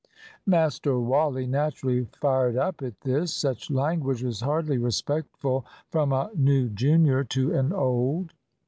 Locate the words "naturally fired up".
1.45-2.81